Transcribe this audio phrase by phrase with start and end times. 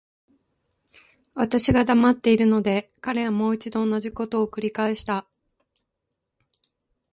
[1.35, 5.27] 私が黙っているので、彼はもう一度同じことを繰返した。